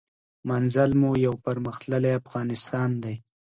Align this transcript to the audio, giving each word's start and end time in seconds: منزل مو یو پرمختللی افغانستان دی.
منزل 0.49 0.91
مو 0.99 1.09
یو 1.25 1.33
پرمختللی 1.45 2.11
افغانستان 2.21 2.89
دی. 3.03 3.15